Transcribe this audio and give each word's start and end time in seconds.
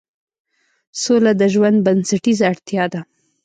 سوله 1.01 1.31
د 1.37 1.43
ژوند 1.53 1.77
بنسټیزه 1.85 2.43
اړتیا 2.51 2.85
ده 2.93 3.01